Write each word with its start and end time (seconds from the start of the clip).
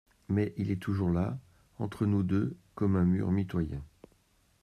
Mais 0.29 0.51
il 0.57 0.71
est 0.71 0.81
toujours 0.81 1.11
là, 1.11 1.37
entre 1.77 2.07
nous 2.07 2.23
deux… 2.23 2.57
comme 2.73 2.95
un 2.95 3.05
mur 3.05 3.31
mitoyen. 3.31 3.83